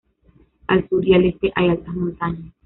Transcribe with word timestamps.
Al 0.65 0.89
sur 0.89 1.07
y 1.07 1.13
al 1.13 1.25
este 1.25 1.51
hay 1.53 1.69
altas 1.69 1.93
montañas. 1.93 2.53